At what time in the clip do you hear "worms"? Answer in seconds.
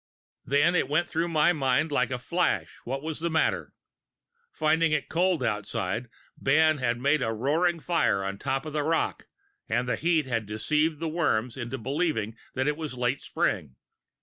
11.07-11.55